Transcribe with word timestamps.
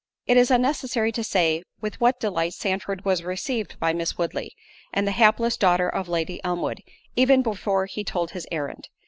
It 0.25 0.35
is 0.35 0.49
unnecessary 0.49 1.11
to 1.11 1.23
say 1.23 1.61
with 1.79 2.01
what 2.01 2.19
delight 2.19 2.55
Sandford 2.55 3.05
was 3.05 3.21
received 3.21 3.79
by 3.79 3.93
Miss 3.93 4.17
Woodley, 4.17 4.51
and 4.91 5.05
the 5.05 5.11
hapless 5.11 5.57
daughter 5.57 5.87
of 5.89 6.09
Lady 6.09 6.43
Elmwood, 6.43 6.81
even 7.15 7.43
before 7.43 7.85
he 7.85 8.03
told 8.03 8.31
his 8.31 8.47
errand. 8.51 8.87